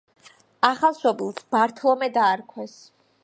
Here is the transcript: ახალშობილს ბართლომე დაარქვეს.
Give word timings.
ახალშობილს 0.69 1.45
ბართლომე 1.55 2.11
დაარქვეს. 2.17 2.77